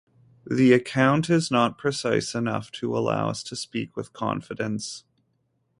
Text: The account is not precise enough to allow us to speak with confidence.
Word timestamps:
The 0.47 0.73
account 0.73 1.29
is 1.29 1.51
not 1.51 1.77
precise 1.77 2.33
enough 2.33 2.71
to 2.71 2.97
allow 2.97 3.29
us 3.29 3.43
to 3.43 3.55
speak 3.55 3.95
with 3.95 4.13
confidence. 4.13 5.03